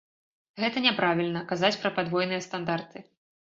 [0.63, 3.07] Гэта няправільна, казаць пра падвойныя стандарты.